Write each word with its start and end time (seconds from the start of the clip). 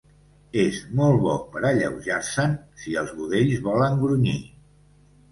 És 0.59 0.77
molt 0.99 1.17
bo 1.25 1.33
per 1.55 1.59
a 1.59 1.65
alleujar-se'n, 1.67 2.55
si 2.85 2.95
els 3.01 3.11
budells 3.19 3.61
volen 3.67 4.01
grunyir. 4.05 4.39